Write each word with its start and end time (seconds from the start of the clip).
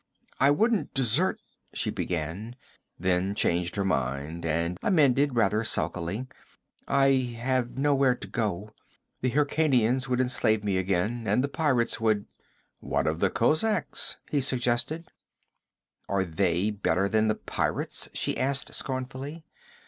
'I 0.39 0.49
wouldn't 0.49 0.93
desert' 0.95 1.39
she 1.75 1.91
began, 1.91 2.55
then 2.97 3.35
changed 3.35 3.75
her 3.75 3.85
mind, 3.85 4.47
and 4.47 4.79
amended 4.81 5.35
rather 5.35 5.63
sulkily, 5.63 6.25
'I 6.87 7.09
have 7.37 7.77
nowhere 7.77 8.15
to 8.15 8.27
go. 8.27 8.71
The 9.21 9.29
Hyrkanians 9.29 10.09
would 10.09 10.19
enslave 10.19 10.63
me 10.63 10.77
again, 10.77 11.27
and 11.27 11.43
the 11.43 11.47
pirates 11.49 12.01
would' 12.01 12.25
'What 12.79 13.05
of 13.05 13.19
the 13.19 13.29
kozaks?' 13.29 14.17
he 14.31 14.41
suggested. 14.41 15.07
'Are 16.09 16.25
they 16.25 16.71
better 16.71 17.07
than 17.07 17.27
the 17.27 17.35
pirates?' 17.35 18.09
she 18.11 18.35
asked 18.39 18.73
scornfully. 18.73 19.45